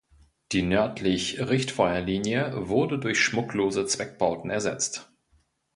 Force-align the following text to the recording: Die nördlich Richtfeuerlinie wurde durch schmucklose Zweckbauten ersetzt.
Die 0.51 0.63
nördlich 0.63 1.39
Richtfeuerlinie 1.47 2.53
wurde 2.69 2.97
durch 2.97 3.19
schmucklose 3.19 3.85
Zweckbauten 3.85 4.49
ersetzt. 4.49 5.11